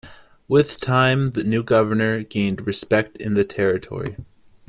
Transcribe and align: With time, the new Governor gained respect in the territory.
With 0.47 0.79
time, 0.79 1.27
the 1.27 1.43
new 1.43 1.61
Governor 1.61 2.23
gained 2.23 2.65
respect 2.65 3.19
in 3.19 3.35
the 3.35 3.45
territory. 3.45 4.17